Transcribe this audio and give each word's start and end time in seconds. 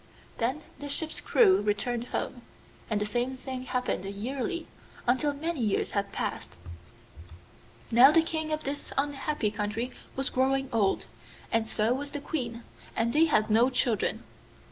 Then 0.39 0.63
the 0.79 0.89
ship's 0.89 1.21
crew 1.21 1.61
returned 1.61 2.05
home, 2.05 2.41
and 2.89 2.99
the 2.99 3.05
same 3.05 3.37
thing 3.37 3.65
happened 3.65 4.03
yearly 4.03 4.65
until 5.05 5.31
many 5.31 5.59
years 5.59 5.91
had 5.91 6.11
passed. 6.11 6.55
Now 7.91 8.11
the 8.11 8.23
King 8.23 8.51
of 8.51 8.63
this 8.63 8.91
unhappy 8.97 9.51
country 9.51 9.91
was 10.15 10.31
growing 10.31 10.69
old, 10.73 11.05
and 11.51 11.67
so 11.67 11.93
was 11.93 12.13
the 12.13 12.19
Queen, 12.19 12.63
and 12.95 13.13
they 13.13 13.25
had 13.25 13.51
no 13.51 13.69
children. 13.69 14.23